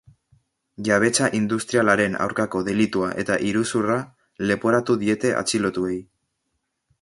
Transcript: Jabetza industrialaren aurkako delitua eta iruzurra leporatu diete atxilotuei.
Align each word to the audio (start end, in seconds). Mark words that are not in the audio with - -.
Jabetza 0.85 1.27
industrialaren 1.39 2.17
aurkako 2.25 2.61
delitua 2.69 3.11
eta 3.25 3.37
iruzurra 3.51 3.99
leporatu 4.53 4.97
diete 5.05 5.35
atxilotuei. 5.43 5.95